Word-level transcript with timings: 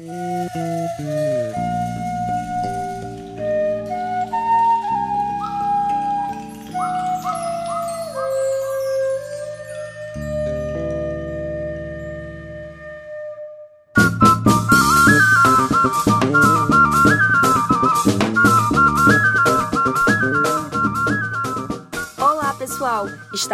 Thank 0.00 0.98
you. 1.00 1.39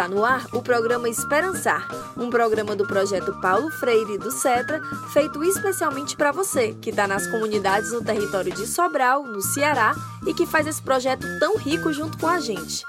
Está 0.07 0.15
no 0.15 0.23
ar 0.23 0.45
o 0.53 0.61
programa 0.61 1.09
Esperançar, 1.09 1.85
um 2.15 2.29
programa 2.29 2.77
do 2.77 2.87
projeto 2.87 3.33
Paulo 3.41 3.69
Freire 3.69 4.17
do 4.17 4.31
Cetra, 4.31 4.81
feito 5.11 5.43
especialmente 5.43 6.15
para 6.15 6.31
você 6.31 6.73
que 6.81 6.91
está 6.91 7.05
nas 7.05 7.27
comunidades 7.27 7.91
no 7.91 8.01
território 8.01 8.53
de 8.53 8.65
Sobral, 8.65 9.23
no 9.23 9.41
Ceará, 9.41 9.93
e 10.25 10.33
que 10.33 10.45
faz 10.45 10.65
esse 10.65 10.81
projeto 10.81 11.27
tão 11.39 11.57
rico 11.57 11.91
junto 11.91 12.17
com 12.17 12.27
a 12.27 12.39
gente. 12.39 12.85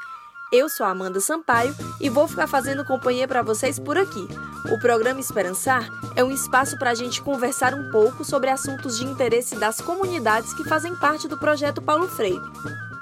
Eu 0.53 0.69
sou 0.69 0.87
Amanda 0.87 1.19
Sampaio 1.19 1.75
e 2.01 2.09
vou 2.09 2.29
ficar 2.29 2.47
fazendo 2.47 2.85
companhia 2.85 3.27
para 3.27 3.43
vocês 3.43 3.81
por 3.81 3.99
aqui. 3.99 4.29
O 4.71 4.79
programa 4.79 5.19
Esperançar 5.19 5.89
é 6.15 6.23
um 6.23 6.31
espaço 6.31 6.79
para 6.79 6.93
a 6.93 6.95
gente 6.95 7.21
conversar 7.21 7.75
um 7.75 7.91
pouco 7.91 8.25
sobre 8.25 8.49
assuntos 8.49 8.97
de 8.97 9.05
interesse 9.05 9.57
das 9.57 9.81
comunidades 9.81 10.55
que 10.55 10.63
fazem 10.63 10.95
parte 10.95 11.27
do 11.27 11.37
projeto 11.37 11.83
Paulo 11.83 12.07
Freire. 12.07 12.41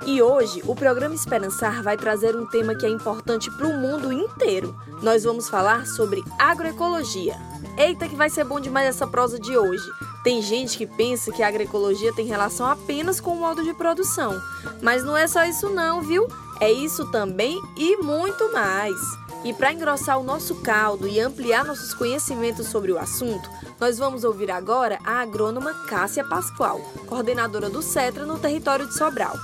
E 0.04 0.20
hoje 0.20 0.62
o 0.66 0.74
programa 0.74 1.14
Esperançar 1.14 1.82
vai 1.82 1.96
trazer 1.96 2.36
um 2.36 2.46
tema 2.46 2.74
que 2.74 2.84
é 2.84 2.88
importante 2.88 3.50
para 3.50 3.66
o 3.66 3.76
mundo 3.80 4.12
inteiro. 4.12 4.76
Nós 5.02 5.24
vamos 5.24 5.48
falar 5.48 5.86
sobre 5.86 6.22
agroecologia. 6.38 7.36
Eita, 7.78 8.08
que 8.08 8.16
vai 8.16 8.30
ser 8.30 8.44
bom 8.44 8.60
demais 8.60 8.88
essa 8.88 9.06
prosa 9.06 9.38
de 9.38 9.56
hoje. 9.56 9.84
Tem 10.22 10.42
gente 10.42 10.76
que 10.76 10.86
pensa 10.86 11.32
que 11.32 11.42
a 11.42 11.48
agroecologia 11.48 12.12
tem 12.12 12.26
relação 12.26 12.66
apenas 12.66 13.20
com 13.20 13.32
o 13.32 13.40
modo 13.40 13.62
de 13.62 13.74
produção, 13.74 14.40
mas 14.82 15.04
não 15.04 15.16
é 15.16 15.26
só 15.26 15.44
isso 15.44 15.68
não, 15.70 16.02
viu? 16.02 16.26
É 16.60 16.70
isso 16.70 17.10
também 17.10 17.60
e 17.76 17.96
muito 17.98 18.52
mais. 18.52 18.96
E 19.44 19.52
para 19.52 19.72
engrossar 19.72 20.18
o 20.18 20.24
nosso 20.24 20.56
caldo 20.56 21.06
e 21.06 21.20
ampliar 21.20 21.64
nossos 21.64 21.94
conhecimentos 21.94 22.66
sobre 22.66 22.90
o 22.90 22.98
assunto, 22.98 23.48
nós 23.78 23.98
vamos 23.98 24.24
ouvir 24.24 24.50
agora 24.50 24.98
a 25.04 25.20
agrônoma 25.20 25.72
Cássia 25.86 26.24
Pascoal, 26.24 26.80
coordenadora 27.06 27.68
do 27.68 27.82
CETRA 27.82 28.24
no 28.24 28.38
território 28.38 28.86
de 28.86 28.94
Sobral. 28.96 29.36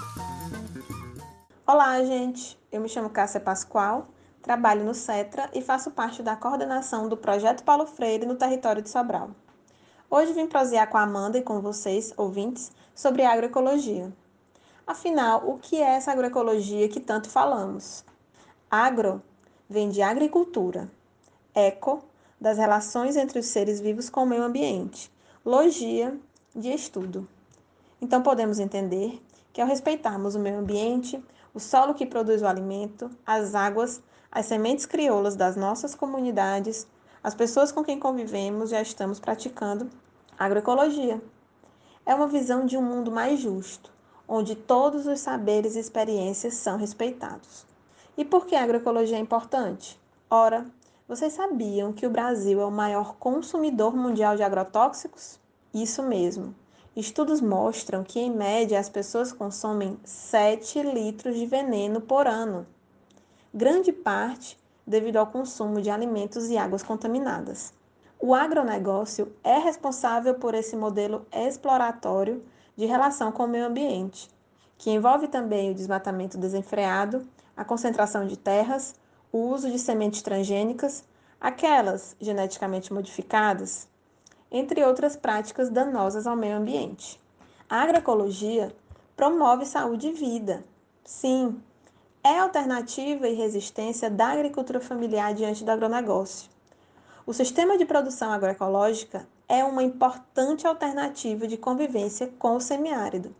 Olá, 1.64 2.02
gente. 2.02 2.58
Eu 2.72 2.80
me 2.80 2.88
chamo 2.88 3.08
Cássia 3.08 3.38
Pascoal, 3.38 4.08
trabalho 4.42 4.84
no 4.84 4.92
CETRA 4.92 5.48
e 5.54 5.62
faço 5.62 5.92
parte 5.92 6.20
da 6.20 6.34
coordenação 6.34 7.08
do 7.08 7.16
Projeto 7.16 7.62
Paulo 7.62 7.86
Freire 7.86 8.26
no 8.26 8.34
território 8.34 8.82
de 8.82 8.90
Sobral. 8.90 9.30
Hoje 10.10 10.32
vim 10.32 10.48
prosear 10.48 10.90
com 10.90 10.98
a 10.98 11.02
Amanda 11.02 11.38
e 11.38 11.42
com 11.42 11.60
vocês, 11.60 12.12
ouvintes, 12.16 12.72
sobre 12.92 13.24
agroecologia. 13.24 14.12
Afinal, 14.84 15.48
o 15.48 15.56
que 15.56 15.76
é 15.76 15.94
essa 15.94 16.10
agroecologia 16.10 16.88
que 16.88 16.98
tanto 16.98 17.30
falamos? 17.30 18.04
Agro 18.68 19.22
vem 19.70 19.88
de 19.88 20.02
agricultura, 20.02 20.90
eco, 21.54 22.02
das 22.40 22.58
relações 22.58 23.14
entre 23.14 23.38
os 23.38 23.46
seres 23.46 23.80
vivos 23.80 24.10
com 24.10 24.24
o 24.24 24.26
meio 24.26 24.42
ambiente, 24.42 25.12
logia, 25.44 26.18
de 26.56 26.72
estudo. 26.72 27.28
Então 28.00 28.20
podemos 28.20 28.58
entender 28.58 29.22
que 29.52 29.60
ao 29.60 29.68
respeitarmos 29.68 30.34
o 30.34 30.40
meio 30.40 30.58
ambiente, 30.58 31.22
o 31.54 31.60
solo 31.60 31.94
que 31.94 32.06
produz 32.06 32.42
o 32.42 32.46
alimento, 32.46 33.10
as 33.26 33.54
águas, 33.54 34.02
as 34.30 34.46
sementes 34.46 34.86
crioulas 34.86 35.36
das 35.36 35.56
nossas 35.56 35.94
comunidades, 35.94 36.86
as 37.22 37.34
pessoas 37.34 37.70
com 37.70 37.84
quem 37.84 38.00
convivemos 38.00 38.70
já 38.70 38.80
estamos 38.80 39.20
praticando 39.20 39.90
agroecologia. 40.38 41.22
É 42.04 42.14
uma 42.14 42.26
visão 42.26 42.66
de 42.66 42.76
um 42.76 42.82
mundo 42.82 43.12
mais 43.12 43.38
justo, 43.38 43.92
onde 44.26 44.56
todos 44.56 45.06
os 45.06 45.20
saberes 45.20 45.76
e 45.76 45.78
experiências 45.78 46.54
são 46.54 46.76
respeitados. 46.76 47.66
E 48.16 48.24
por 48.24 48.46
que 48.46 48.56
a 48.56 48.62
agroecologia 48.62 49.16
é 49.16 49.20
importante? 49.20 50.00
Ora, 50.28 50.66
vocês 51.06 51.34
sabiam 51.34 51.92
que 51.92 52.06
o 52.06 52.10
Brasil 52.10 52.60
é 52.60 52.64
o 52.64 52.70
maior 52.70 53.16
consumidor 53.16 53.94
mundial 53.94 54.34
de 54.34 54.42
agrotóxicos? 54.42 55.38
Isso 55.74 56.02
mesmo. 56.02 56.54
Estudos 56.94 57.40
mostram 57.40 58.04
que, 58.04 58.20
em 58.20 58.30
média, 58.30 58.78
as 58.78 58.90
pessoas 58.90 59.32
consomem 59.32 59.98
7 60.04 60.82
litros 60.82 61.38
de 61.38 61.46
veneno 61.46 62.02
por 62.02 62.26
ano, 62.26 62.66
grande 63.52 63.90
parte 63.90 64.58
devido 64.86 65.16
ao 65.16 65.26
consumo 65.26 65.80
de 65.80 65.88
alimentos 65.88 66.50
e 66.50 66.58
águas 66.58 66.82
contaminadas. 66.82 67.72
O 68.20 68.34
agronegócio 68.34 69.32
é 69.42 69.56
responsável 69.56 70.34
por 70.34 70.54
esse 70.54 70.76
modelo 70.76 71.26
exploratório 71.32 72.44
de 72.76 72.84
relação 72.84 73.32
com 73.32 73.44
o 73.44 73.48
meio 73.48 73.64
ambiente, 73.64 74.28
que 74.76 74.90
envolve 74.90 75.28
também 75.28 75.70
o 75.70 75.74
desmatamento 75.74 76.36
desenfreado, 76.36 77.26
a 77.56 77.64
concentração 77.64 78.26
de 78.26 78.36
terras, 78.36 78.94
o 79.32 79.38
uso 79.38 79.70
de 79.70 79.78
sementes 79.78 80.20
transgênicas, 80.20 81.04
aquelas 81.40 82.14
geneticamente 82.20 82.92
modificadas, 82.92 83.88
entre 84.52 84.84
outras 84.84 85.16
práticas 85.16 85.70
danosas 85.70 86.26
ao 86.26 86.36
meio 86.36 86.56
ambiente. 86.56 87.18
A 87.68 87.82
agroecologia 87.82 88.70
promove 89.16 89.64
saúde 89.64 90.08
e 90.08 90.12
vida. 90.12 90.62
Sim, 91.02 91.58
é 92.22 92.38
alternativa 92.38 93.26
e 93.26 93.34
resistência 93.34 94.10
da 94.10 94.28
agricultura 94.28 94.78
familiar 94.78 95.32
diante 95.32 95.64
do 95.64 95.70
agronegócio. 95.70 96.50
O 97.24 97.32
sistema 97.32 97.78
de 97.78 97.86
produção 97.86 98.30
agroecológica 98.30 99.26
é 99.48 99.64
uma 99.64 99.82
importante 99.82 100.66
alternativa 100.66 101.48
de 101.48 101.56
convivência 101.56 102.32
com 102.38 102.56
o 102.56 102.60
semiárido, 102.60 103.34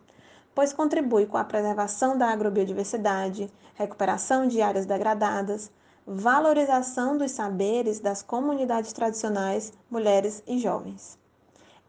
pois 0.55 0.73
contribui 0.73 1.25
com 1.25 1.37
a 1.37 1.43
preservação 1.43 2.17
da 2.17 2.27
agrobiodiversidade, 2.27 3.51
recuperação 3.75 4.47
de 4.47 4.61
áreas 4.61 4.85
degradadas, 4.85 5.71
valorização 6.05 7.17
dos 7.17 7.31
saberes 7.31 7.99
das 7.99 8.21
comunidades 8.21 8.91
tradicionais, 8.93 9.71
mulheres 9.89 10.43
e 10.45 10.59
jovens. 10.59 11.17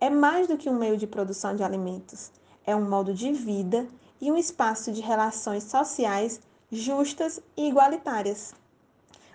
É 0.01 0.09
mais 0.09 0.47
do 0.47 0.57
que 0.57 0.69
um 0.69 0.79
meio 0.79 0.97
de 0.97 1.07
produção 1.07 1.55
de 1.57 1.63
alimentos, 1.63 2.31
é 2.67 2.75
um 2.75 2.89
modo 2.89 3.13
de 3.13 3.33
vida 3.33 3.87
e 4.21 4.31
um 4.31 4.37
espaço 4.37 4.93
de 4.93 5.01
relações 5.01 5.65
sociais 5.65 6.41
justas 6.71 7.41
e 7.57 7.69
igualitárias. 7.69 8.55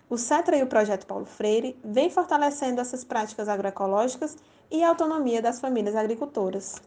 O 0.10 0.18
CETRA 0.18 0.58
e 0.58 0.64
o 0.64 0.68
Projeto 0.68 1.06
Paulo 1.06 1.26
Freire 1.26 1.80
vêm 1.84 2.10
fortalecendo 2.10 2.82
essas 2.82 3.04
práticas 3.04 3.48
agroecológicas 3.48 4.38
e 4.72 4.84
a 4.84 4.90
autonomia 4.90 5.42
das 5.42 5.60
famílias 5.60 5.96
agricultoras. 5.96 6.82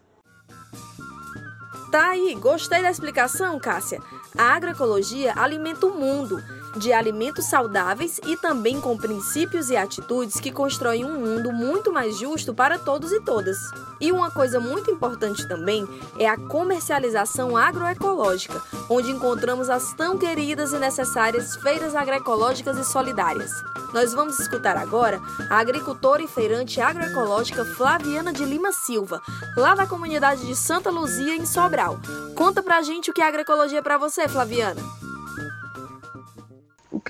Tá 1.93 2.09
aí, 2.09 2.35
gostei 2.35 2.83
da 2.83 2.91
explicação, 2.91 3.61
Cássia. 3.61 4.01
A 4.37 4.55
agroecologia 4.55 5.35
alimenta 5.37 5.87
o 5.87 5.95
mundo 5.95 6.43
de 6.77 6.93
alimentos 6.93 7.47
saudáveis 7.47 8.21
e 8.27 8.37
também 8.37 8.81
com 8.81 8.97
princípios 8.97 9.71
e 9.71 9.77
atitudes 9.77 10.41
que 10.41 10.51
constroem 10.51 11.05
um 11.05 11.21
mundo 11.21 11.53
muito 11.53 11.93
mais 11.93 12.19
justo 12.19 12.55
para 12.55 12.79
todos 12.79 13.13
e 13.13 13.21
todas. 13.21 13.59
E 14.01 14.11
uma 14.11 14.31
coisa 14.31 14.59
muito 14.59 14.91
importante 14.91 15.47
também 15.47 15.87
é 16.19 16.29
a 16.29 16.37
comercialização 16.37 17.57
agroecológica, 17.57 18.61
onde 18.89 19.11
encontramos 19.11 19.71
as 19.71 19.93
tão 19.95 20.19
queridas 20.19 20.73
e 20.73 20.79
necessárias 20.79 21.57
feiras 21.57 21.95
agroecológicas 21.95 22.79
e 22.79 22.85
solidárias. 22.85 23.53
Nós 23.93 24.15
vamos 24.15 24.41
escutar 24.41 24.77
agora 24.77 25.21
a 25.51 25.59
agricultora 25.59 26.23
e 26.23 26.27
feirante 26.27 26.81
agroecológica 26.81 27.65
Flaviana 27.65 28.33
de 28.33 28.45
Lima 28.45 28.73
Silva, 28.73 29.21
lá 29.57 29.75
da 29.75 29.87
comunidade 29.87 30.47
de 30.47 30.57
Santa 30.57 30.91
Luzia, 30.91 31.37
em 31.37 31.45
Sobral. 31.45 32.01
Conta 32.35 32.63
pra 32.63 32.83
gente 32.83 33.11
o 33.11 33.13
que 33.13 33.21
é 33.21 33.27
agroecologia 33.27 33.83
para 33.83 33.99
você, 33.99 34.27
Flaviana 34.29 35.02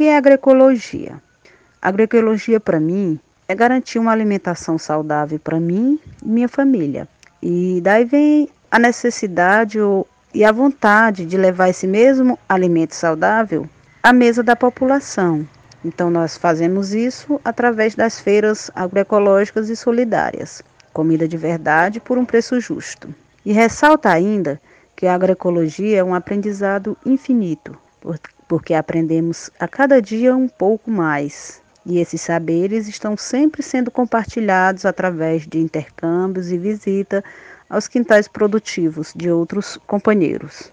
que 0.02 0.08
é 0.08 0.16
agroecologia? 0.16 1.22
Agroecologia 1.80 2.58
para 2.58 2.80
mim 2.80 3.20
é 3.46 3.54
garantir 3.54 4.00
uma 4.00 4.10
alimentação 4.10 4.76
saudável 4.76 5.38
para 5.38 5.60
mim 5.60 5.96
e 6.20 6.28
minha 6.28 6.48
família. 6.48 7.06
E 7.40 7.80
daí 7.84 8.04
vem 8.04 8.48
a 8.68 8.80
necessidade 8.80 9.78
e 10.34 10.44
a 10.44 10.50
vontade 10.50 11.24
de 11.24 11.36
levar 11.36 11.68
esse 11.68 11.86
mesmo 11.86 12.36
alimento 12.48 12.96
saudável 12.96 13.68
à 14.02 14.12
mesa 14.12 14.42
da 14.42 14.56
população. 14.56 15.46
Então 15.84 16.10
nós 16.10 16.36
fazemos 16.36 16.92
isso 16.92 17.40
através 17.44 17.94
das 17.94 18.18
feiras 18.18 18.72
agroecológicas 18.74 19.68
e 19.68 19.76
solidárias, 19.76 20.64
comida 20.92 21.28
de 21.28 21.36
verdade 21.36 22.00
por 22.00 22.18
um 22.18 22.24
preço 22.24 22.58
justo. 22.60 23.14
E 23.46 23.52
ressalta 23.52 24.10
ainda 24.10 24.60
que 24.96 25.06
a 25.06 25.14
agroecologia 25.14 25.98
é 25.98 26.02
um 26.02 26.12
aprendizado 26.12 26.98
infinito, 27.06 27.78
porque 28.52 28.74
aprendemos 28.74 29.50
a 29.58 29.66
cada 29.66 29.98
dia 30.02 30.36
um 30.36 30.46
pouco 30.46 30.90
mais. 30.90 31.62
E 31.86 31.98
esses 31.98 32.20
saberes 32.20 32.86
estão 32.86 33.16
sempre 33.16 33.62
sendo 33.62 33.90
compartilhados 33.90 34.84
através 34.84 35.46
de 35.46 35.58
intercâmbios 35.58 36.52
e 36.52 36.58
visita 36.58 37.24
aos 37.66 37.88
quintais 37.88 38.28
produtivos 38.28 39.14
de 39.16 39.30
outros 39.30 39.78
companheiros. 39.86 40.70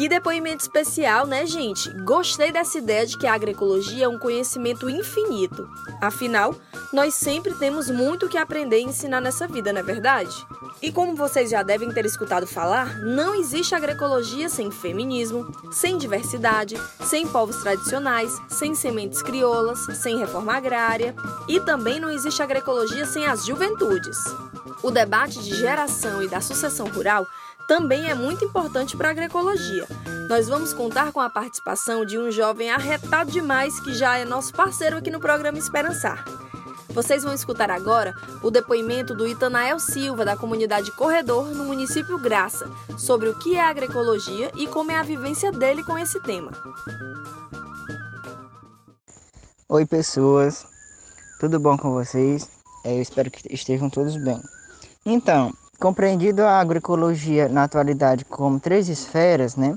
Que 0.00 0.08
depoimento 0.08 0.62
especial, 0.62 1.26
né, 1.26 1.44
gente? 1.44 1.90
Gostei 2.04 2.50
dessa 2.50 2.78
ideia 2.78 3.04
de 3.04 3.18
que 3.18 3.26
a 3.26 3.34
agroecologia 3.34 4.06
é 4.06 4.08
um 4.08 4.18
conhecimento 4.18 4.88
infinito. 4.88 5.68
Afinal, 6.00 6.54
nós 6.90 7.12
sempre 7.12 7.52
temos 7.52 7.90
muito 7.90 8.26
que 8.26 8.38
aprender 8.38 8.78
e 8.78 8.84
ensinar 8.84 9.20
nessa 9.20 9.46
vida, 9.46 9.74
não 9.74 9.80
é 9.80 9.82
verdade? 9.82 10.34
E 10.80 10.90
como 10.90 11.14
vocês 11.14 11.50
já 11.50 11.62
devem 11.62 11.92
ter 11.92 12.06
escutado 12.06 12.46
falar, 12.46 13.00
não 13.00 13.34
existe 13.34 13.74
agroecologia 13.74 14.48
sem 14.48 14.70
feminismo, 14.70 15.52
sem 15.70 15.98
diversidade, 15.98 16.80
sem 17.04 17.26
povos 17.26 17.56
tradicionais, 17.56 18.32
sem 18.48 18.74
sementes 18.74 19.20
crioulas, 19.20 19.80
sem 19.98 20.16
reforma 20.16 20.54
agrária 20.54 21.14
e 21.46 21.60
também 21.60 22.00
não 22.00 22.08
existe 22.10 22.42
agroecologia 22.42 23.04
sem 23.04 23.26
as 23.26 23.44
juventudes. 23.44 24.16
O 24.82 24.90
debate 24.90 25.42
de 25.42 25.54
geração 25.54 26.22
e 26.22 26.28
da 26.28 26.40
sucessão 26.40 26.86
rural 26.88 27.26
também 27.70 28.10
é 28.10 28.16
muito 28.16 28.44
importante 28.44 28.96
para 28.96 29.06
a 29.06 29.10
agroecologia. 29.12 29.86
Nós 30.28 30.48
vamos 30.48 30.72
contar 30.72 31.12
com 31.12 31.20
a 31.20 31.30
participação 31.30 32.04
de 32.04 32.18
um 32.18 32.28
jovem 32.28 32.68
arretado 32.68 33.30
demais 33.30 33.78
que 33.78 33.94
já 33.94 34.18
é 34.18 34.24
nosso 34.24 34.52
parceiro 34.52 34.96
aqui 34.96 35.08
no 35.08 35.20
programa 35.20 35.56
Esperançar. 35.56 36.24
Vocês 36.88 37.22
vão 37.22 37.32
escutar 37.32 37.70
agora 37.70 38.12
o 38.42 38.50
depoimento 38.50 39.14
do 39.14 39.24
Itanael 39.24 39.78
Silva, 39.78 40.24
da 40.24 40.36
comunidade 40.36 40.90
Corredor, 40.90 41.54
no 41.54 41.64
município 41.64 42.18
Graça, 42.18 42.68
sobre 42.98 43.28
o 43.28 43.38
que 43.38 43.54
é 43.54 43.60
agroecologia 43.60 44.50
e 44.56 44.66
como 44.66 44.90
é 44.90 44.96
a 44.96 45.04
vivência 45.04 45.52
dele 45.52 45.84
com 45.84 45.96
esse 45.96 46.20
tema. 46.22 46.50
Oi, 49.68 49.86
pessoas, 49.86 50.66
tudo 51.38 51.60
bom 51.60 51.78
com 51.78 51.92
vocês? 51.92 52.48
É, 52.82 52.96
eu 52.96 53.00
espero 53.00 53.30
que 53.30 53.54
estejam 53.54 53.88
todos 53.88 54.16
bem. 54.16 54.42
Então, 55.06 55.54
compreendido 55.80 56.42
a 56.42 56.60
agroecologia 56.60 57.48
na 57.48 57.64
atualidade 57.64 58.24
como 58.26 58.60
três 58.60 58.88
esferas, 58.88 59.56
né? 59.56 59.76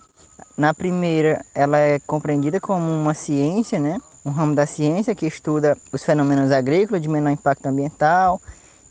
Na 0.57 0.73
primeira, 0.73 1.43
ela 1.55 1.77
é 1.79 1.97
compreendida 1.99 2.59
como 2.59 2.91
uma 2.91 3.13
ciência, 3.13 3.79
né? 3.79 3.99
Um 4.25 4.29
ramo 4.29 4.53
da 4.53 4.65
ciência 4.65 5.15
que 5.15 5.25
estuda 5.25 5.77
os 5.91 6.03
fenômenos 6.03 6.51
agrícolas 6.51 7.01
de 7.01 7.07
menor 7.07 7.31
impacto 7.31 7.65
ambiental 7.65 8.39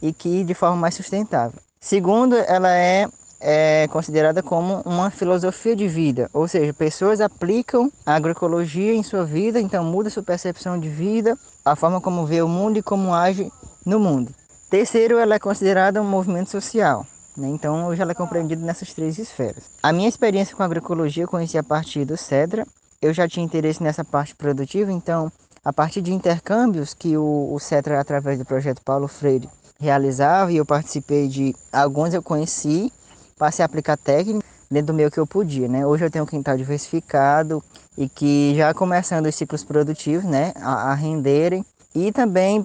e 0.00 0.12
que 0.12 0.42
de 0.42 0.54
forma 0.54 0.76
mais 0.76 0.94
sustentável. 0.94 1.60
Segundo, 1.78 2.34
ela 2.34 2.74
é, 2.74 3.06
é 3.40 3.86
considerada 3.88 4.42
como 4.42 4.80
uma 4.84 5.10
filosofia 5.10 5.76
de 5.76 5.86
vida, 5.86 6.30
ou 6.32 6.48
seja, 6.48 6.72
pessoas 6.72 7.20
aplicam 7.20 7.90
a 8.06 8.14
agroecologia 8.14 8.94
em 8.94 9.02
sua 9.02 9.24
vida, 9.24 9.60
então 9.60 9.84
muda 9.84 10.10
sua 10.10 10.22
percepção 10.22 10.78
de 10.78 10.88
vida, 10.88 11.36
a 11.64 11.76
forma 11.76 12.00
como 12.00 12.24
vê 12.24 12.40
o 12.40 12.48
mundo 12.48 12.78
e 12.78 12.82
como 12.82 13.14
age 13.14 13.50
no 13.84 14.00
mundo. 14.00 14.32
Terceiro, 14.72 15.18
ela 15.18 15.34
é 15.34 15.38
considerada 15.38 16.00
um 16.00 16.04
movimento 16.06 16.48
social. 16.48 17.06
Né? 17.36 17.46
Então, 17.48 17.88
hoje 17.88 18.00
ela 18.00 18.12
é 18.12 18.14
compreendida 18.14 18.64
nessas 18.64 18.94
três 18.94 19.18
esferas. 19.18 19.64
A 19.82 19.92
minha 19.92 20.08
experiência 20.08 20.56
com 20.56 20.62
agroecologia 20.62 21.24
eu 21.24 21.28
conheci 21.28 21.58
a 21.58 21.62
partir 21.62 22.06
do 22.06 22.16
CEDRA. 22.16 22.66
Eu 23.02 23.12
já 23.12 23.28
tinha 23.28 23.44
interesse 23.44 23.82
nessa 23.82 24.02
parte 24.02 24.34
produtiva, 24.34 24.90
então, 24.90 25.30
a 25.62 25.74
partir 25.74 26.00
de 26.00 26.10
intercâmbios 26.10 26.94
que 26.94 27.18
o, 27.18 27.52
o 27.52 27.60
CEDRA, 27.60 28.00
através 28.00 28.38
do 28.38 28.46
projeto 28.46 28.80
Paulo 28.82 29.08
Freire, 29.08 29.46
realizava, 29.78 30.50
e 30.50 30.56
eu 30.56 30.64
participei 30.64 31.28
de 31.28 31.54
alguns 31.70 32.14
eu 32.14 32.22
conheci, 32.22 32.90
passei 33.36 33.62
a 33.62 33.66
aplicar 33.66 33.98
técnica 33.98 34.46
dentro 34.70 34.86
do 34.86 34.94
meu 34.94 35.10
que 35.10 35.20
eu 35.20 35.26
podia. 35.26 35.68
Né? 35.68 35.86
Hoje 35.86 36.06
eu 36.06 36.10
tenho 36.10 36.24
um 36.24 36.26
quintal 36.26 36.56
diversificado 36.56 37.62
e 37.98 38.08
que 38.08 38.54
já 38.56 38.72
começando 38.72 39.26
os 39.26 39.34
ciclos 39.34 39.62
produtivos 39.62 40.24
né, 40.24 40.54
a, 40.56 40.92
a 40.92 40.94
renderem. 40.94 41.62
E 41.94 42.10
também 42.10 42.64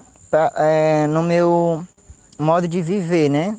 é, 0.56 1.06
no 1.06 1.22
meu 1.22 1.84
modo 2.38 2.68
de 2.68 2.80
viver, 2.80 3.28
né? 3.28 3.56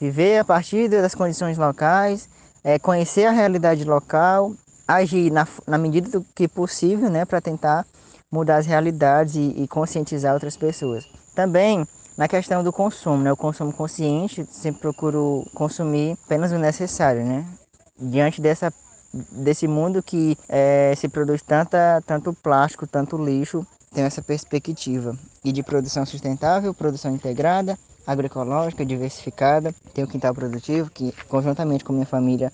Viver 0.00 0.38
a 0.38 0.44
partir 0.44 0.88
das 0.88 1.14
condições 1.14 1.56
locais, 1.56 2.28
é, 2.62 2.78
conhecer 2.78 3.24
a 3.24 3.30
realidade 3.30 3.84
local, 3.84 4.52
agir 4.86 5.30
na, 5.30 5.46
na 5.66 5.78
medida 5.78 6.10
do 6.10 6.26
que 6.34 6.48
possível, 6.48 7.08
né? 7.08 7.24
Para 7.24 7.40
tentar 7.40 7.86
mudar 8.30 8.56
as 8.56 8.66
realidades 8.66 9.36
e, 9.36 9.62
e, 9.62 9.68
conscientizar 9.68 10.34
outras 10.34 10.56
pessoas. 10.56 11.06
Também 11.34 11.86
na 12.18 12.26
questão 12.26 12.64
do 12.64 12.72
consumo, 12.72 13.22
né? 13.22 13.32
O 13.32 13.36
consumo 13.36 13.72
consciente, 13.72 14.46
sempre 14.50 14.80
procuro 14.80 15.46
consumir 15.54 16.18
apenas 16.24 16.52
o 16.52 16.58
necessário, 16.58 17.24
né? 17.24 17.46
Diante 17.98 18.40
dessa 18.40 18.72
desse 19.32 19.66
mundo 19.66 20.02
que 20.02 20.36
é, 20.48 20.92
se 20.96 21.08
produz 21.08 21.40
tanta, 21.40 22.02
tanto 22.06 22.34
plástico, 22.34 22.86
tanto 22.86 23.16
lixo, 23.16 23.66
tenho 23.94 24.06
essa 24.06 24.20
perspectiva 24.20 25.16
e 25.44 25.52
de 25.52 25.62
produção 25.62 26.04
sustentável, 26.04 26.74
produção 26.74 27.14
integrada, 27.14 27.78
agroecológica, 28.06 28.84
diversificada. 28.84 29.74
Tenho 29.92 30.06
quintal 30.06 30.34
produtivo 30.34 30.90
que, 30.90 31.12
conjuntamente 31.28 31.84
com 31.84 31.92
minha 31.92 32.06
família, 32.06 32.52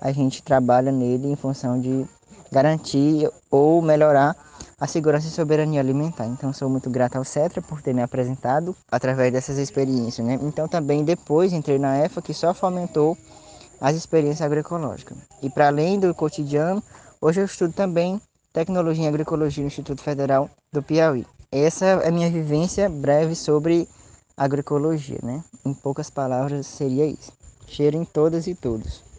a 0.00 0.12
gente 0.12 0.42
trabalha 0.42 0.92
nele 0.92 1.28
em 1.28 1.36
função 1.36 1.80
de 1.80 2.06
garantir 2.52 3.30
ou 3.50 3.80
melhorar 3.80 4.36
a 4.78 4.86
segurança 4.86 5.28
e 5.28 5.30
soberania 5.30 5.80
alimentar. 5.80 6.26
Então, 6.26 6.52
sou 6.52 6.68
muito 6.68 6.88
grato 6.88 7.16
ao 7.16 7.24
CETRA 7.24 7.60
por 7.60 7.82
ter 7.82 7.94
me 7.94 8.02
apresentado 8.02 8.74
através 8.90 9.32
dessas 9.32 9.58
experiências. 9.58 10.26
Né? 10.26 10.38
Então, 10.42 10.66
também 10.66 11.04
depois 11.04 11.52
entrei 11.52 11.78
na 11.78 11.98
EFA, 11.98 12.22
que 12.22 12.32
só 12.32 12.54
fomentou 12.54 13.16
as 13.80 13.94
experiências 13.94 14.42
agroecológicas. 14.42 15.16
E 15.42 15.50
para 15.50 15.68
além 15.68 15.98
do 15.98 16.14
cotidiano, 16.14 16.82
hoje 17.20 17.40
eu 17.40 17.44
estudo 17.44 17.72
também 17.72 18.20
tecnologia 18.52 19.04
em 19.04 19.08
agroecologia 19.08 19.62
no 19.62 19.68
Instituto 19.68 20.02
Federal 20.02 20.50
do 20.72 20.82
Piauí. 20.82 21.26
Essa 21.52 21.86
é 21.86 22.08
a 22.08 22.10
minha 22.10 22.30
vivência 22.30 22.88
breve 22.88 23.34
sobre 23.34 23.88
agroecologia, 24.40 25.18
né? 25.22 25.44
Em 25.66 25.74
poucas 25.74 26.08
palavras 26.08 26.66
seria 26.66 27.04
isso. 27.04 27.30
Cheiro 27.66 27.98
em 27.98 28.06
todas 28.06 28.46
e 28.46 28.54
todos. 28.54 29.09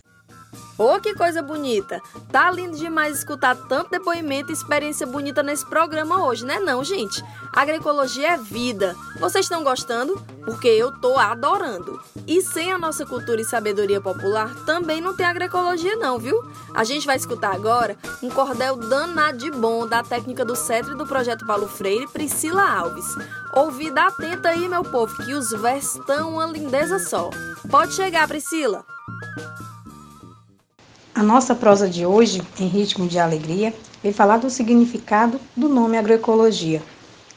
Ô, 0.77 0.95
oh, 0.95 0.99
que 0.99 1.13
coisa 1.13 1.41
bonita! 1.41 2.01
Tá 2.31 2.49
lindo 2.49 2.75
demais 2.77 3.19
escutar 3.19 3.55
tanto 3.55 3.91
depoimento 3.91 4.51
e 4.51 4.53
experiência 4.53 5.05
bonita 5.05 5.43
nesse 5.43 5.65
programa 5.65 6.25
hoje, 6.25 6.45
né 6.45 6.59
não, 6.59 6.83
gente? 6.83 7.23
Agroecologia 7.53 8.33
é 8.33 8.37
vida. 8.37 8.95
Vocês 9.19 9.45
estão 9.45 9.63
gostando? 9.63 10.19
Porque 10.43 10.67
eu 10.67 10.91
tô 10.99 11.17
adorando. 11.17 12.01
E 12.25 12.41
sem 12.41 12.71
a 12.71 12.77
nossa 12.77 13.05
cultura 13.05 13.41
e 13.41 13.45
sabedoria 13.45 14.01
popular, 14.01 14.55
também 14.65 14.99
não 15.01 15.15
tem 15.15 15.25
agroecologia 15.25 15.95
não, 15.97 16.17
viu? 16.17 16.41
A 16.73 16.83
gente 16.83 17.05
vai 17.05 17.15
escutar 17.15 17.53
agora 17.53 17.95
um 18.23 18.29
cordel 18.29 18.75
danado 18.75 19.37
de 19.37 19.51
bom 19.51 19.85
da 19.85 20.01
técnica 20.01 20.43
do 20.43 20.55
cetro 20.55 20.97
do 20.97 21.05
Projeto 21.05 21.45
Paulo 21.45 21.67
Freire, 21.67 22.07
Priscila 22.07 22.63
Alves. 22.63 23.05
Ouvida 23.53 24.07
atenta 24.07 24.49
aí, 24.49 24.67
meu 24.67 24.83
povo, 24.83 25.15
que 25.23 25.33
os 25.33 25.51
versos 25.51 25.95
estão 25.95 26.33
uma 26.33 26.45
lindeza 26.45 26.97
só. 26.97 27.29
Pode 27.69 27.93
chegar, 27.93 28.27
Priscila! 28.27 28.90
A 31.21 31.23
nossa 31.23 31.53
prosa 31.53 31.87
de 31.87 32.03
hoje, 32.03 32.41
em 32.59 32.65
ritmo 32.65 33.07
de 33.07 33.19
alegria, 33.19 33.71
vem 34.01 34.11
falar 34.11 34.37
do 34.37 34.49
significado 34.49 35.39
do 35.55 35.69
nome 35.69 35.95
agroecologia. 35.95 36.81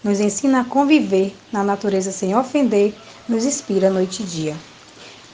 Nos 0.02 0.20
ensina 0.20 0.62
a 0.62 0.64
conviver 0.64 1.36
na 1.52 1.62
natureza 1.62 2.10
sem 2.10 2.34
ofender, 2.34 2.94
nos 3.28 3.44
inspira 3.44 3.90
noite 3.90 4.22
e 4.22 4.24
dia. 4.24 4.56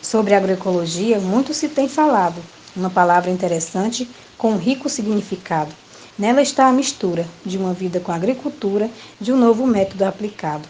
Sobre 0.02 0.34
agroecologia, 0.34 1.20
muito 1.20 1.54
se 1.54 1.68
tem 1.68 1.88
falado, 1.88 2.42
uma 2.74 2.90
palavra 2.90 3.30
interessante 3.30 4.10
com 4.36 4.54
um 4.54 4.58
rico 4.58 4.88
significado. 4.88 5.70
Nela 6.18 6.42
está 6.42 6.66
a 6.66 6.72
mistura 6.72 7.28
de 7.46 7.56
uma 7.56 7.72
vida 7.72 8.00
com 8.00 8.10
a 8.10 8.16
agricultura, 8.16 8.90
de 9.20 9.32
um 9.32 9.36
novo 9.36 9.64
método 9.64 10.04
aplicado. 10.04 10.68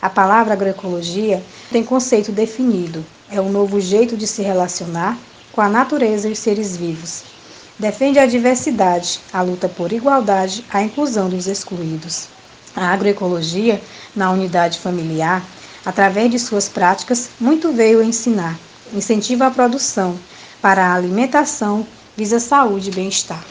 A 0.00 0.08
palavra 0.08 0.54
agroecologia 0.54 1.42
tem 1.70 1.84
conceito 1.84 2.32
definido, 2.32 3.04
é 3.30 3.38
um 3.38 3.52
novo 3.52 3.78
jeito 3.78 4.16
de 4.16 4.26
se 4.26 4.40
relacionar 4.40 5.18
com 5.58 5.62
a 5.62 5.68
natureza 5.68 6.28
e 6.28 6.32
os 6.32 6.38
seres 6.38 6.76
vivos. 6.76 7.24
Defende 7.76 8.20
a 8.20 8.26
diversidade, 8.26 9.18
a 9.32 9.42
luta 9.42 9.68
por 9.68 9.92
igualdade, 9.92 10.64
a 10.72 10.80
inclusão 10.84 11.28
dos 11.28 11.48
excluídos. 11.48 12.28
A 12.76 12.92
agroecologia, 12.92 13.82
na 14.14 14.30
unidade 14.30 14.78
familiar, 14.78 15.44
através 15.84 16.30
de 16.30 16.38
suas 16.38 16.68
práticas, 16.68 17.30
muito 17.40 17.72
veio 17.72 18.04
ensinar. 18.04 18.56
Incentiva 18.94 19.48
a 19.48 19.50
produção 19.50 20.16
para 20.62 20.86
a 20.86 20.94
alimentação, 20.94 21.84
visa 22.16 22.38
saúde 22.38 22.90
e 22.90 22.94
bem-estar. 22.94 23.44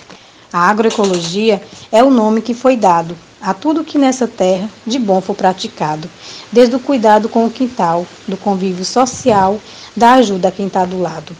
A 0.53 0.69
agroecologia 0.69 1.61
é 1.91 2.01
o 2.01 2.09
nome 2.09 2.41
que 2.41 2.53
foi 2.53 2.77
dado 2.77 3.17
a 3.41 3.53
tudo 3.53 3.83
que 3.83 3.97
nessa 3.97 4.29
terra 4.29 4.69
de 4.85 4.97
bom 4.97 5.19
for 5.19 5.35
praticado, 5.35 6.09
desde 6.53 6.73
o 6.73 6.79
cuidado 6.79 7.27
com 7.27 7.45
o 7.45 7.51
quintal, 7.51 8.07
do 8.25 8.37
convívio 8.37 8.85
social, 8.85 9.59
da 9.93 10.13
ajuda 10.13 10.47
a 10.47 10.51
quem 10.53 10.67
está 10.67 10.85
do 10.85 11.01
lado. 11.01 11.35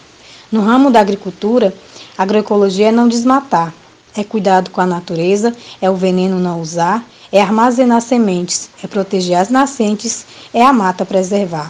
No 0.49 0.61
ramo 0.61 0.89
da 0.89 1.01
agricultura, 1.01 1.73
agroecologia 2.17 2.87
é 2.87 2.91
não 2.91 3.09
desmatar, 3.09 3.73
é 4.15 4.23
cuidado 4.23 4.71
com 4.71 4.79
a 4.79 4.85
natureza, 4.85 5.53
é 5.81 5.89
o 5.89 5.95
veneno 5.95 6.39
não 6.39 6.61
usar, 6.61 7.05
é 7.29 7.41
armazenar 7.41 7.99
sementes, 7.99 8.69
é 8.81 8.87
proteger 8.87 9.35
as 9.37 9.49
nascentes, 9.49 10.25
é 10.53 10.63
a 10.63 10.71
mata 10.71 11.05
preservar, 11.05 11.69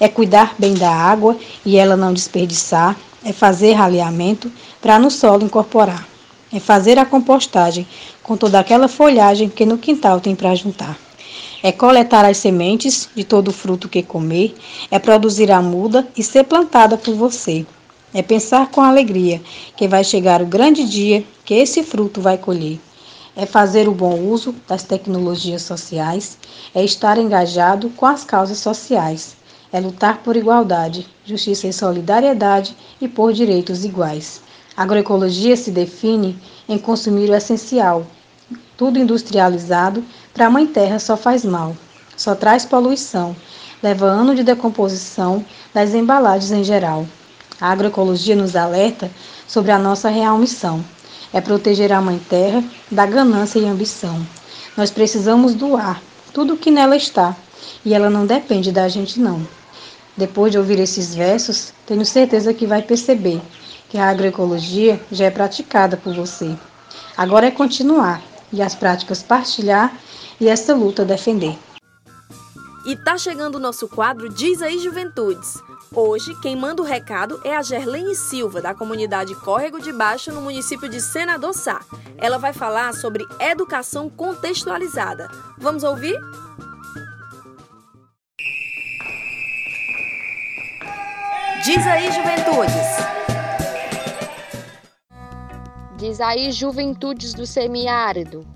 é 0.00 0.08
cuidar 0.08 0.56
bem 0.58 0.74
da 0.74 0.90
água 0.90 1.36
e 1.64 1.76
ela 1.76 1.96
não 1.96 2.12
desperdiçar, 2.12 2.96
é 3.24 3.32
fazer 3.32 3.74
raleamento 3.74 4.50
para 4.82 4.98
no 4.98 5.08
solo 5.08 5.44
incorporar, 5.44 6.04
é 6.52 6.58
fazer 6.58 6.98
a 6.98 7.06
compostagem 7.06 7.86
com 8.24 8.36
toda 8.36 8.58
aquela 8.58 8.88
folhagem 8.88 9.48
que 9.48 9.64
no 9.64 9.78
quintal 9.78 10.18
tem 10.18 10.34
para 10.34 10.52
juntar. 10.56 10.98
É 11.62 11.70
coletar 11.70 12.24
as 12.24 12.38
sementes 12.38 13.08
de 13.14 13.22
todo 13.22 13.48
o 13.48 13.52
fruto 13.52 13.88
que 13.88 14.02
comer, 14.02 14.52
é 14.90 14.98
produzir 14.98 15.52
a 15.52 15.62
muda 15.62 16.08
e 16.16 16.24
ser 16.24 16.42
plantada 16.42 16.98
por 16.98 17.14
você 17.14 17.64
É 18.14 18.22
pensar 18.22 18.70
com 18.70 18.80
alegria 18.80 19.42
que 19.76 19.88
vai 19.88 20.04
chegar 20.04 20.40
o 20.40 20.46
grande 20.46 20.88
dia 20.88 21.24
que 21.44 21.54
esse 21.54 21.82
fruto 21.82 22.20
vai 22.20 22.38
colher. 22.38 22.78
É 23.34 23.44
fazer 23.44 23.88
o 23.88 23.92
bom 23.92 24.18
uso 24.20 24.54
das 24.66 24.84
tecnologias 24.84 25.62
sociais, 25.62 26.38
é 26.74 26.84
estar 26.84 27.18
engajado 27.18 27.90
com 27.90 28.06
as 28.06 28.24
causas 28.24 28.58
sociais, 28.58 29.36
é 29.72 29.80
lutar 29.80 30.22
por 30.22 30.36
igualdade, 30.36 31.06
justiça 31.24 31.66
e 31.66 31.72
solidariedade 31.72 32.76
e 33.00 33.08
por 33.08 33.32
direitos 33.32 33.84
iguais. 33.84 34.40
A 34.76 34.84
agroecologia 34.84 35.56
se 35.56 35.70
define 35.70 36.38
em 36.68 36.78
consumir 36.78 37.28
o 37.28 37.34
essencial. 37.34 38.06
Tudo 38.76 38.98
industrializado 38.98 40.02
para 40.32 40.46
a 40.46 40.50
mãe 40.50 40.66
terra 40.66 40.98
só 40.98 41.16
faz 41.16 41.44
mal, 41.44 41.76
só 42.16 42.34
traz 42.34 42.64
poluição, 42.64 43.34
leva 43.82 44.06
ano 44.06 44.34
de 44.34 44.44
decomposição 44.44 45.44
das 45.74 45.92
embalagens 45.92 46.52
em 46.52 46.62
geral. 46.62 47.06
A 47.60 47.70
agroecologia 47.70 48.36
nos 48.36 48.54
alerta 48.54 49.10
sobre 49.46 49.70
a 49.70 49.78
nossa 49.78 50.08
real 50.08 50.36
missão: 50.38 50.84
é 51.32 51.40
proteger 51.40 51.92
a 51.92 52.00
Mãe 52.00 52.20
Terra 52.28 52.62
da 52.90 53.06
ganância 53.06 53.58
e 53.58 53.66
ambição. 53.66 54.26
Nós 54.76 54.90
precisamos 54.90 55.54
doar 55.54 56.02
tudo 56.32 56.54
o 56.54 56.56
que 56.56 56.70
nela 56.70 56.96
está 56.96 57.34
e 57.84 57.94
ela 57.94 58.10
não 58.10 58.26
depende 58.26 58.70
da 58.70 58.88
gente, 58.88 59.18
não. 59.18 59.46
Depois 60.16 60.52
de 60.52 60.58
ouvir 60.58 60.78
esses 60.78 61.14
versos, 61.14 61.72
tenho 61.86 62.04
certeza 62.04 62.52
que 62.54 62.66
vai 62.66 62.82
perceber 62.82 63.40
que 63.88 63.98
a 63.98 64.08
agroecologia 64.08 65.00
já 65.10 65.26
é 65.26 65.30
praticada 65.30 65.96
por 65.96 66.14
você. 66.14 66.54
Agora 67.16 67.46
é 67.46 67.50
continuar 67.50 68.22
e 68.52 68.62
as 68.62 68.74
práticas 68.74 69.22
partilhar 69.22 69.94
e 70.40 70.48
essa 70.48 70.74
luta 70.74 71.04
defender. 71.04 71.56
E 72.86 72.96
tá 72.96 73.18
chegando 73.18 73.56
o 73.56 73.60
nosso 73.60 73.88
quadro 73.88 74.28
Diz 74.28 74.62
aí 74.62 74.78
Juventudes. 74.78 75.54
Hoje, 75.94 76.34
quem 76.40 76.56
manda 76.56 76.82
o 76.82 76.84
recado 76.84 77.40
é 77.44 77.56
a 77.56 77.62
Gerlene 77.62 78.14
Silva, 78.14 78.60
da 78.60 78.74
comunidade 78.74 79.34
Córrego 79.36 79.80
de 79.80 79.92
Baixo, 79.92 80.32
no 80.32 80.40
município 80.40 80.88
de 80.88 81.00
Senador 81.00 81.54
Sá. 81.54 81.80
Ela 82.18 82.38
vai 82.38 82.52
falar 82.52 82.92
sobre 82.94 83.24
educação 83.40 84.08
contextualizada. 84.08 85.28
Vamos 85.58 85.84
ouvir? 85.84 86.18
Diz 91.64 91.86
aí, 91.86 92.12
Juventudes! 92.12 93.06
Diz 95.96 96.20
aí, 96.20 96.52
Juventudes 96.52 97.32
do 97.32 97.46
Semiárido. 97.46 98.55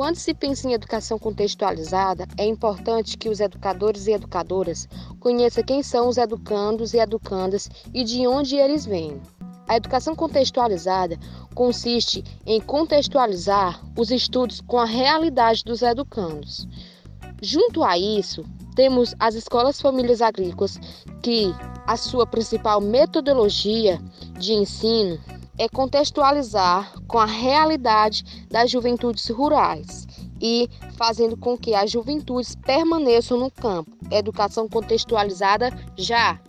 Quando 0.00 0.16
se 0.16 0.32
pensa 0.32 0.66
em 0.66 0.72
educação 0.72 1.18
contextualizada, 1.18 2.26
é 2.38 2.46
importante 2.46 3.18
que 3.18 3.28
os 3.28 3.38
educadores 3.38 4.06
e 4.06 4.12
educadoras 4.12 4.88
conheçam 5.20 5.62
quem 5.62 5.82
são 5.82 6.08
os 6.08 6.16
educandos 6.16 6.94
e 6.94 6.98
educandas 6.98 7.68
e 7.92 8.02
de 8.02 8.26
onde 8.26 8.56
eles 8.56 8.86
vêm. 8.86 9.20
A 9.68 9.76
educação 9.76 10.16
contextualizada 10.16 11.18
consiste 11.54 12.24
em 12.46 12.62
contextualizar 12.62 13.84
os 13.94 14.10
estudos 14.10 14.62
com 14.62 14.78
a 14.78 14.86
realidade 14.86 15.62
dos 15.64 15.82
educandos. 15.82 16.66
Junto 17.42 17.84
a 17.84 17.98
isso, 17.98 18.42
temos 18.74 19.14
as 19.18 19.34
escolas 19.34 19.82
famílias 19.82 20.22
agrícolas, 20.22 20.80
que 21.22 21.54
a 21.86 21.98
sua 21.98 22.26
principal 22.26 22.80
metodologia 22.80 24.00
de 24.38 24.54
ensino 24.54 25.20
é 25.60 25.68
contextualizar 25.68 26.90
com 27.06 27.18
a 27.18 27.26
realidade 27.26 28.46
das 28.50 28.70
juventudes 28.70 29.28
rurais 29.28 30.06
e 30.40 30.70
fazendo 30.96 31.36
com 31.36 31.54
que 31.54 31.74
as 31.74 31.90
juventudes 31.90 32.56
permaneçam 32.56 33.38
no 33.38 33.50
campo. 33.50 33.90
Educação 34.10 34.66
contextualizada 34.66 35.70
já. 35.98 36.40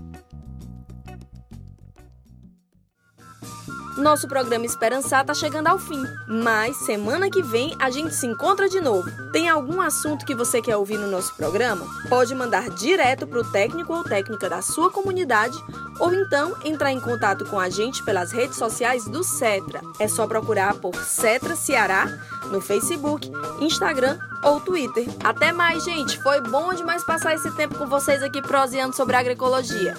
Nosso 3.98 4.28
programa 4.28 4.66
Esperançar 4.66 5.22
está 5.22 5.34
chegando 5.34 5.68
ao 5.68 5.78
fim, 5.78 6.02
mas 6.28 6.78
semana 6.78 7.30
que 7.30 7.42
vem 7.42 7.76
a 7.78 7.90
gente 7.90 8.16
se 8.16 8.26
encontra 8.26 8.70
de 8.70 8.80
novo. 8.80 9.10
Tem 9.32 9.50
algum 9.50 9.82
assunto 9.82 10.26
que 10.26 10.34
você 10.34 10.62
quer 10.62 10.78
ouvir 10.78 10.98
no 10.98 11.08
nosso 11.08 11.36
programa? 11.36 11.86
Pode 12.08 12.34
mandar 12.34 12.70
direto 12.70 13.28
para 13.28 13.40
o 13.40 13.52
técnico 13.52 13.94
ou 13.94 14.04
técnica 14.04 14.50
da 14.50 14.62
sua 14.62 14.90
comunidade 14.90 15.58
ou 16.00 16.14
então 16.14 16.56
entrar 16.64 16.92
em 16.92 17.02
contato 17.02 17.46
com 17.46 17.60
a 17.60 17.70
gente 17.70 18.04
pelas 18.04 18.32
redes 18.32 18.58
sociais 18.58 19.06
do 19.06 19.24
Cetra. 19.24 19.82
É 20.00 20.08
só 20.08 20.26
procurar 20.26 20.74
por 20.76 20.96
Cetra 20.96 21.56
Ceará 21.56 22.08
no 22.50 22.62
Facebook, 22.62 23.30
Instagram 23.60 24.18
ou 24.44 24.60
Twitter. 24.62 25.06
Até 25.24 25.52
mais, 25.52 25.84
gente! 25.84 26.22
Foi 26.24 26.42
bom 26.42 26.74
demais 26.74 27.04
passar 27.04 27.36
esse 27.36 27.52
tempo 27.56 27.76
com 27.76 27.86
vocês 27.88 28.24
aqui 28.24 28.42
proseando 28.42 28.96
sobre 28.96 29.16
agroecologia. 29.16 29.96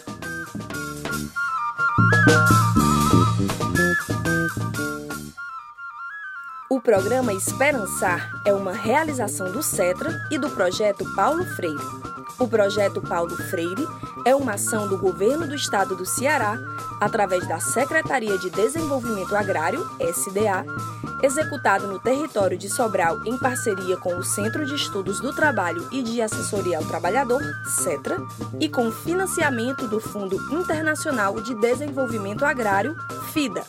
Programa 6.83 7.33
Esperançar 7.33 8.43
é 8.45 8.53
uma 8.53 8.73
realização 8.73 9.53
do 9.53 9.63
CETRA 9.63 10.21
e 10.33 10.39
do 10.39 10.51
projeto 10.51 11.05
Paulo 11.15 11.45
Freire. 11.55 11.79
O 12.41 12.49
projeto 12.49 13.01
Paulo 13.01 13.37
Freire 13.37 13.87
é 14.27 14.35
uma 14.35 14.55
ação 14.55 14.89
do 14.89 14.99
governo 14.99 15.47
do 15.47 15.55
estado 15.55 15.95
do 15.95 16.05
Ceará, 16.05 16.59
através 17.01 17.47
da 17.47 17.61
Secretaria 17.61 18.37
de 18.37 18.51
Desenvolvimento 18.51 19.37
Agrário, 19.37 19.89
SDA, 20.01 20.65
executado 21.23 21.87
no 21.87 22.01
território 22.01 22.59
de 22.59 22.69
Sobral 22.69 23.25
em 23.25 23.39
parceria 23.39 23.97
com 23.97 24.17
o 24.17 24.25
Centro 24.25 24.67
de 24.67 24.75
Estudos 24.75 25.21
do 25.21 25.33
Trabalho 25.33 25.87
e 25.93 26.03
de 26.03 26.21
Assessoria 26.21 26.79
ao 26.79 26.85
Trabalhador, 26.85 27.43
CETRA, 27.65 28.19
e 28.59 28.69
com 28.69 28.91
financiamento 28.91 29.87
do 29.87 30.01
Fundo 30.01 30.37
Internacional 30.53 31.41
de 31.41 31.55
Desenvolvimento 31.55 32.45
Agrário, 32.45 32.97
FIDA. 33.33 33.65